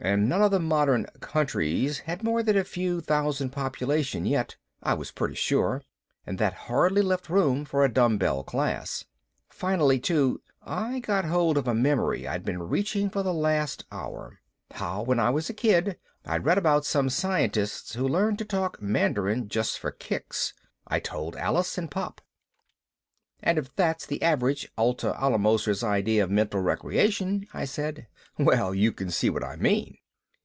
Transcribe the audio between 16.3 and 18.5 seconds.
read about some scientists who learned to